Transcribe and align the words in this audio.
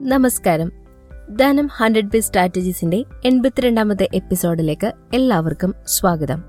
നമസ്കാരം. 0.00 0.72
ധനം 1.36 1.66
hundred 1.66 2.10
B 2.10 2.18
സ്ട്രാറ്റജീസിന്റെ 2.18 3.04
എൺപത്തിരണ്ടാമത്തെ 3.24 4.08
എപ്പിസോഡിലേക്ക് 4.14 4.92
എല്ലാവർക്കും 5.14 5.74
സ്വാഗതം. 5.86 6.44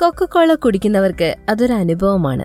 കൊക്കക്കോള 0.00 0.54
കുടിക്കുന്നവർക്ക് 0.54 1.36
അതൊരു 1.48 1.72
അനുഭവമാണ്. 1.72 2.44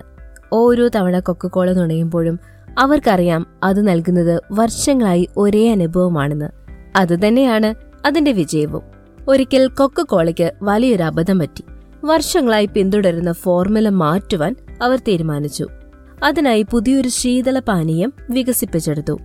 ഓരോ 0.54 0.88
തവണ 0.88 1.20
കൊക്കക്കോള 1.20 1.72
നുണയുമ്പോഴും 1.72 2.40
അവർക്കറിയാം 2.80 3.48
അത് 3.64 3.88
നൽകുന്നത് 3.88 4.42
വർഷങ്ങളായി 4.52 5.28
ഒരേ 5.38 5.72
അനുഭവമാണെന്ന്. 5.72 6.50
അതുതന്നെയാണ് 6.96 7.76
അതിന്റെ 8.06 8.32
വിജയവും. 8.32 8.82
ഒരിക്കൽ 9.28 9.68
കൊക്കക്കോളയ്ക്ക് 9.68 10.54
വലിയൊരു 10.62 11.04
അബദ്ധം 11.04 11.40
പറ്റി. 11.40 11.64
വർഷങ്ങളായി 12.06 12.66
പിന്തുടരുന്ന 12.66 13.32
ഫോർമുല 13.32 13.90
മാറ്റുവാൻ 13.90 14.56
അവർ 14.82 15.00
തീരുമാനിച്ചു. 15.00 15.68
അതിനായി 16.24 16.66
പുതിയൊരു 16.72 17.10
ശീതള 17.10 17.60
പാനീയം 17.60 18.14
വികസിപ്പിച്ചെടുത്തു. 18.30 19.20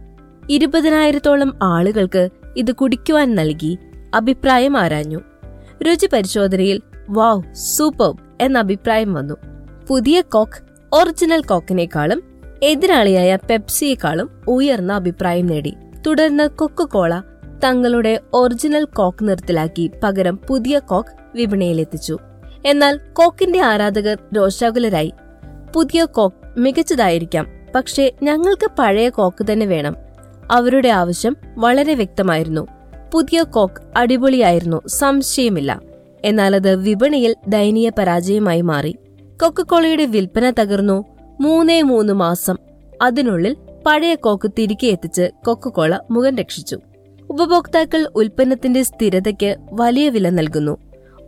ഇരുപതിനായിരത്തോളം 0.51 1.59
ആളുകൾക്ക് 1.63 2.29
ഇത് 2.57 2.73
കുടിക്കുവാൻ 2.73 3.35
നൽകി 3.35 3.79
അഭിപ്രായം 4.15 4.77
ആരാഞ്ഞു. 4.77 5.21
രുചി 5.83 6.07
പരിശോധനയിൽ 6.07 6.83
വാവ് 7.11 7.55
സൂപ്പർ 7.55 8.13
എന്ന 8.41 8.59
അഭിപ്രായം 8.59 9.15
വന്നു. 9.15 9.35
പുതിയ 9.89 10.21
കോക്ക് 10.21 10.63
ഒറിജിനൽ 10.93 11.43
കോക്കിനേക്കാളും 11.43 12.23
എതിരാളിയായ 12.63 13.39
പെപ്സിയേക്കാളും 13.51 14.31
ഉയർന്ന 14.49 14.93
അഭിപ്രായം 14.93 15.47
നേടി. 15.47 15.75
തുടർന്ന് 16.07 16.49
കൊക്കക്കോള 16.49 17.21
തങ്ങളുടെ 17.65 18.21
ഒറിജിനൽ 18.33 18.85
കോക്ക് 18.85 19.29
നിർത്തലാക്കി 19.29 19.91
പകരം 20.03 20.37
പുതിയ 20.37 20.79
കോക്ക് 20.79 21.11
വിപണിയിലെത്തിച്ചു. 21.35 22.19
എന്നാൽ 22.67 23.01
കോക്കിന്റെ 23.13 23.61
ആരാധകർ 23.61 24.19
രോഷാകുലരായി. 24.37 25.13
പുതിയ 25.75 26.05
കോക്ക് 26.05 26.61
മികച്ചതായിരിക്കാം 26.61 27.47
പക്ഷേ 27.75 28.13
ഞങ്ങൾക്ക് 28.23 28.71
പഴയ 28.79 29.09
കോക്ക് 29.09 29.47
തന്നെ 29.53 29.67
വേണം 29.67 30.08
അവരുടെ 30.51 30.89
ആവശ്യം 30.89 31.37
വളരെ 31.57 31.95
വ്യക്തമായിരുന്നു. 31.95 32.67
പുതിയ 33.15 33.43
കോക്ക് 33.43 33.99
അടിപൊളിയായിരുന്നു 33.99 34.83
സംശയമില്ല. 34.87 35.81
എന്നാൽ 36.25 36.57
അത് 36.57 36.77
വിപണിയിൽ 36.77 37.37
ദയനീയ 37.49 37.91
പരാജയമായി 37.99 38.61
മാറി. 38.61 38.97
കൊക്കക്കോളയുടെ 39.43 40.05
വിൽപ്പന 40.05 40.51
തകർന്നു 40.51 41.05
മൂന്നേ 41.41 41.83
മൂന്ന് 41.83 42.13
മാസം. 42.13 42.57
അതിനുള്ളിൽ 43.03 43.57
പഴയ 43.87 44.15
കോക്ക് 44.15 44.51
തിരികെ 44.59 44.87
എത്തിച്ച് 44.87 45.31
കൊക്കക്കോള 45.45 45.99
മുഖം 46.11 46.37
രക്ഷിച്ചു. 46.37 46.79
ഉപഭോക്താക്കൾ 47.31 48.09
ഉൽപ്പന്നത്തിന്റെ 48.15 48.83
സ്ഥിരതയ്ക്ക് 48.83 49.57
വലിയ 49.73 50.09
വില 50.09 50.29
നൽകുന്നു. 50.29 50.77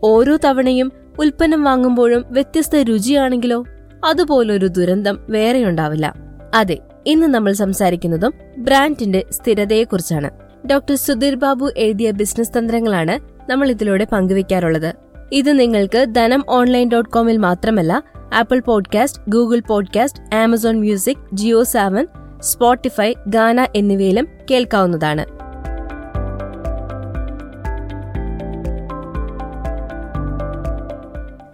ഓരോ 0.04 0.38
തവണയും 0.44 0.92
ഉൽപ്പന്നം 1.18 1.64
വാങ്ങുമ്പോഴും 1.64 2.24
വ്യത്യസ്ത 2.30 2.76
രുചിയാണെങ്കിലോ 2.76 3.64
അതുപോലൊരു 4.04 4.66
ദുരന്തം 4.66 5.18
വേറെയുണ്ടാവില്ല. 5.28 6.14
അതെ 6.54 6.78
ഇന്ന് 7.06 7.26
നമ്മൾ 7.26 7.52
സംസാരിക്കുന്നതും 7.52 8.34
ബ്രാൻഡിന്റെ 8.58 9.24
സ്ഥിരതയെക്കുറിച്ചാണ്. 9.30 10.30
ഡോക്ടർ 10.66 10.94
സുധീർ 10.94 11.34
ബാബു 11.34 11.70
എഴുതിയ 11.76 12.10
ബിസിനസ് 12.10 12.58
തന്ത്രങ്ങളാണ് 12.58 13.18
നമ്മൾ 13.50 13.70
ഇതിലൂടെ 13.70 14.06
പങ്കുവയ്ക്കാറുള്ളത്. 14.12 14.94
ഇത് 15.32 15.58
നിങ്ങൾക്ക് 15.58 16.06
ധനം 16.14 16.44
ഓൺലൈൻ 16.48 16.90
ഡോട്ട് 16.90 17.10
കോമിൽ 17.10 17.36
മാത്രമല്ല 17.36 18.02
Apple 18.34 18.60
podcast 18.60 19.22
Google 19.28 19.60
podcast 19.60 20.34
Amazon 20.34 20.76
music 20.76 21.34
Jio 21.34 21.62
Saavn 21.62 22.06
Spotify 22.40 23.14
Gaana 23.26 23.66
എന്നിവയിലും 23.76 24.28
കേൾക്കാവുന്നതാണ്. 24.50 25.26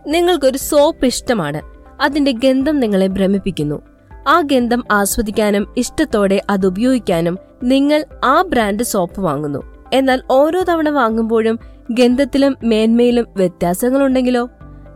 നിങ്ങൾക്കൊരു 0.06 0.58
സോപ്പ് 0.58 1.06
ഇഷ്ടമാണ്. 1.06 1.60
അതിന്റെ 2.03 2.33
ഗന്ധം 2.33 2.81
നിങ്ങളെ 2.81 3.06
ഭ്രമിപ്പിക്കുന്നു. 3.06 3.83
ആ 4.27 4.41
ഗന്ധം 4.41 4.84
ആസ്വദിക്കാനും 4.91 5.74
ഇഷ്ടത്തോടെ 5.77 6.42
അത് 6.50 6.66
ഉപയോഗിക്കാനും 6.66 7.38
നിങ്ങൾ 7.62 8.05
ആ 8.24 8.42
ബ്രാൻഡ് 8.42 8.82
സോപ്പ് 8.82 9.20
വാങ്ങുന്നു. 9.20 9.84
എന്നാൽ 9.92 10.22
ഓരോ 10.30 10.62
തവണ 10.62 10.88
വാങ്ങുമ്പോഴും 10.88 11.58
ഗന്ധത്തിലും 11.91 12.56
മേന്മയിലും 12.64 13.27
വ്യത്യാസങ്ങളുണ്ടെങ്കിലോ? 13.36 14.48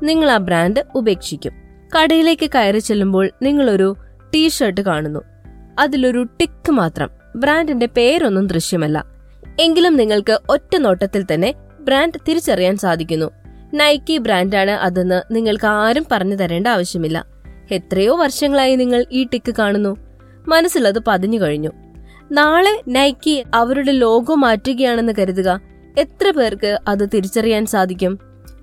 നിങ്ങൾ 0.02 0.30
ആ 0.30 0.36
ബ്രാൻഡ് 0.36 0.84
ഉപേക്ഷിക്കും. 0.94 1.52
കടയിലേക്ക് 1.98 2.50
കയറി 2.54 2.78
ചെല്ലുമ്പോൾ 2.78 3.30
നിങ്ങളൊരു 3.42 3.96
ടീഷർട്ട് 4.34 4.80
കാണുന്നു. 4.80 5.20
അതിലൊരു 5.78 6.22
ടിക്ക് 6.22 6.70
മാത്രം. 6.70 7.10
ബ്രാൻഡിന്റെ 7.36 7.86
പേരൊന്നും 7.86 8.46
ദൃശ്യമല്ല. 8.46 9.04
എങ്കിലും 9.60 9.96
നിങ്ങൾക്ക് 9.96 10.38
ഒറ്റ 10.48 10.76
നോട്ടത്തിൽ 10.76 11.24
തന്നെ 11.34 11.54
ബ്രാൻഡ് 11.80 12.12
തിരിച്ചറിയാൻ 12.28 12.76
സാധിക്കുന്നു. 12.76 13.30
നൈക്കി 13.74 14.18
ബ്രാൻഡാണ് 14.18 14.70
അതെന്ന് 14.70 15.22
നിങ്ങൾക്ക് 15.30 15.66
ആരും 15.66 16.06
പറഞ്ഞു 16.12 16.34
തരേണ്ട 16.34 16.66
ആവശ്യമില്ല. 16.66 17.39
എത്രയോ 17.72 18.16
വർഷങ്ങളായി 18.16 18.76
നിങ്ങൾ 18.76 19.06
ഈ 19.12 19.24
ടിക്ക് 19.24 19.54
കാണുന്നു. 19.58 19.96
മനസ്സിലത് 20.48 20.98
പതിഞ്ഞു 21.06 21.40
കഴിഞ്ഞു. 21.40 21.70
നാളെ 22.32 22.82
നൈക്കി 22.88 23.44
അവരുടെ 23.54 23.92
ലോഗോ 23.92 24.34
മാറ്റുകയാണെന്ന് 24.34 25.12
കരുതുക. 25.18 25.60
എത്ര 25.98 26.30
പേർക്ക് 26.30 26.78
അത് 26.88 27.08
തിരിച്ചറിയാൻ 27.14 27.66
സാധിക്കും? 27.66 28.18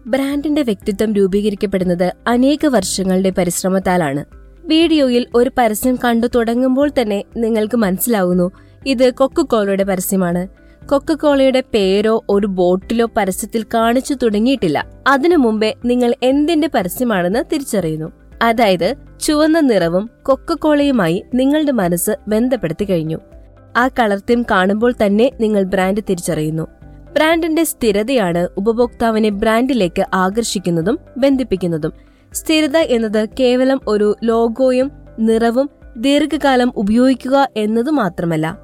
ബ്രാൻഡിന്റെ 0.07 0.62
വ്യക്തിത്വം 0.62 1.13
രൂപീകരിക്കപ്പെടുന്നത് 1.13 2.13
അനേക 2.28 2.66
വർഷങ്ങളുടെ 2.66 3.29
പരിശ്രമത്താലാണ്. 3.29 4.25
വീഡിയോയിൽ 4.66 5.28
ഒരു 5.35 5.51
പരസ്യം 5.57 6.00
കണ്ടു 6.06 6.28
തുടങ്ങുമ്പോൾ 6.35 6.91
തന്നെ 7.01 7.24
നിങ്ങൾക്ക് 7.38 7.78
മനസ്സിലാവുന്നു 7.78 8.51
ഇത് 8.85 9.13
കൊക്കക്കോളയുടെ 9.13 9.84
പരസ്യമാണ്. 9.84 10.47
കൊക്കക്കോളയുടെ 10.88 11.63
പേരോ 11.74 12.24
ഒരു 12.29 12.47
ബോട്ടിലോ 12.47 13.09
പരസ്യത്തിൽ 13.18 13.66
കാണിച്ചു 13.74 14.13
തുടങ്ങിയിട്ടില്ല. 14.13 14.85
അതിനു 15.07 15.35
മുമ്പേ 15.35 15.75
നിങ്ങൾ 15.85 16.13
എന്തിന്റെ 16.24 16.69
പരസ്യമാണെന്ന് 16.75 17.44
തിരിച്ചറിയുന്നു. 17.53 18.26
അതായത് 18.42 18.94
ചുവന്ന 19.20 19.59
നിറവും 19.59 20.09
കൊക്കക്കോളയുമായി 20.24 21.25
നിങ്ങളുടെ 21.34 21.72
മനസ്സ് 21.72 22.12
ബന്ധപ്പെടുത്തി 22.28 22.86
കഴിഞ്ഞു. 22.86 23.18
ആ 23.78 23.88
കളർ 23.88 24.20
തീം 24.20 24.46
കാണുമ്പോൾ 24.52 24.94
തന്നെ 25.06 25.31
നിങ്ങൾ 25.40 25.64
ബ്രാൻഡ് 25.64 26.02
തിരിച്ചറിയുന്നു. 26.09 26.68
ബ്രാൻഡിന്റെ 27.14 27.64
സ്ഥിരതയാണ് 27.64 28.48
ഉപഭോക്താവിനെ 28.58 29.30
ബ്രാൻഡിലേക്ക് 29.30 30.06
ആകർഷിക്കുന്നതും 30.14 31.00
ബന്ധിപ്പിക്കുന്നതും. 31.18 31.94
സ്ഥിരത 32.34 32.78
എന്നത് 32.78 33.30
കേവലം 33.40 33.81
ഒരു 33.88 34.16
ലോഗോയും 34.24 34.92
നിറവും 35.19 35.69
ദീർഘകാലം 35.98 36.74
ഉപയോഗിക്കുക 36.75 37.50
എന്നതു 37.58 37.92
മാത്രമല്ല. 37.92 38.58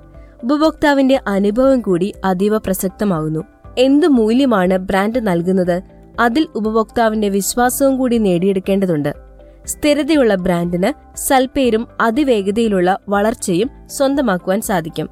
ഉപഭോക്താവിന്റെ 0.44 1.20
അനുഭവം 1.28 1.82
കൂടി 1.82 2.14
അതീവ 2.26 2.58
പ്രസക്തമാകുന്നു 2.58 3.44
എന്ത് 3.78 4.08
മൂല്യമാണ് 4.08 4.78
ബ്രാൻഡ് 4.78 5.28
നൽകുന്നത്? 5.28 5.82
അതിൽ 6.20 6.48
ഉപഭോക്താവിന്റെ 6.56 7.30
വിശ്വാസവും 7.30 7.98
കൂടി 7.98 8.18
നേടിയെടുക്കേണ്ടതുണ്ട്. 8.18 9.23
സ്ഥിരതയുള്ള 9.66 10.36
ബ്രാൻഡിന് 10.36 11.18
സൽപ്പേരും 11.18 11.88
അതിവേഗതയിലുള്ള 12.02 13.00
വളർച്ചയും 13.10 13.70
സ്വന്തമാക്കുവാൻ 13.88 14.62
സാധിക്കും. 14.62 15.10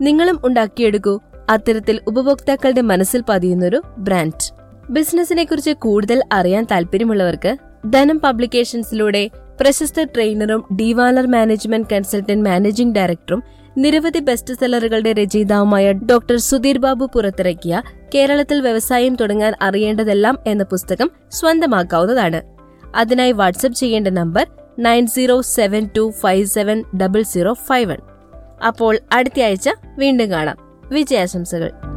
നിങ്ങളും 0.00 0.40
ഉണ്ടാക്കിയെടുക്കൂ 0.44 1.20
അത്തരത്തിൽ 1.50 2.00
ഉപഭോക്താക്കളുടെ 2.06 2.80
മനസ്സിൽ 2.80 3.22
പതിയുന്നൊരു 3.28 3.82
ബ്രാൻഡ്. 3.98 4.62
ബിസിനസിനെ 4.90 5.44
കുറിച്ച് 5.44 5.70
കൂടുതൽ 5.70 6.22
അറിയാൻ 6.32 6.66
താല്പര്യമുള്ളവർക്ക് 6.70 7.56
ധനം 7.90 8.18
പബ്ലിക്കേഷൻസിലൂടെ 8.18 9.30
പ്രശസ്ത 9.60 10.02
ട്രെയിനറും 10.02 10.64
ഡിവാലർ 10.76 11.26
മാനേജ്മെന്റ് 11.26 11.88
കൺസൾട്ടന്റ് 11.92 12.48
മാനേജിംഗ് 12.50 12.94
ഡയറക്ടറും 12.94 13.42
നിരവധി 13.78 14.18
ബെസ്റ്റ് 14.18 14.54
സെല്ലറുകളുടെ 14.54 15.12
രചയിതാവുമായ 15.12 15.92
ഡോക്ടർ 15.92 16.36
സുധീർ 16.36 16.78
ബാബു 16.78 17.10
പുറത്തിറക്കിയ 17.14 17.82
കേരളത്തിൽ 18.14 18.60
വ്യവസായം 18.60 19.14
തുടങ്ങാൻ 19.14 19.54
അറിയേണ്ടതെല്ലാം 19.62 20.38
എന്ന 20.46 20.64
പുസ്തകം 20.64 21.10
സ്വന്തമാക്കാവുന്നതാണ്. 21.30 22.51
അതിനായി 22.94 23.32
വാട്സപ്പ് 23.32 23.78
ചെയ്യേണ്ട 23.78 24.08
number 24.08 24.46
nine 24.78 25.06
zero 25.06 25.40
seven 25.40 25.88
two 25.96 26.12
five 26.20 26.46
seven 26.46 26.84
double 26.96 27.22
zero 27.22 27.52
five 27.52 27.90
one. 27.90 27.98
അപ്പോൾ 28.66 28.98
അടുത്ത 29.12 29.40
ആഴ്ച 29.40 29.70
വീണ്ടും 29.98 30.30
കാണാം. 30.30 30.56
വിജയാശംസകൾ. 30.90 31.91